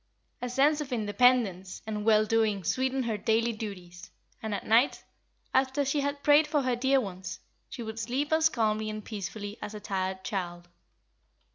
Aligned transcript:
A 0.41 0.49
sense 0.49 0.81
of 0.81 0.91
independence 0.91 1.83
and 1.85 2.03
well 2.03 2.25
doing 2.25 2.63
sweetened 2.63 3.05
her 3.05 3.19
daily 3.19 3.53
duties, 3.53 4.09
and 4.41 4.51
at 4.51 4.65
night, 4.65 5.03
after 5.53 5.85
she 5.85 5.99
had 6.01 6.23
prayed 6.23 6.47
for 6.47 6.63
her 6.63 6.75
dear 6.75 6.99
ones, 6.99 7.39
she 7.69 7.83
would 7.83 7.99
sleep 7.99 8.33
as 8.33 8.49
calmly 8.49 8.89
and 8.89 9.05
peacefully 9.05 9.59
as 9.61 9.75
a 9.75 9.79
tired 9.79 10.23
child. 10.23 10.69